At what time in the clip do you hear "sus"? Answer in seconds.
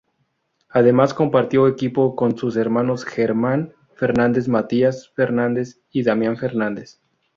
2.35-2.57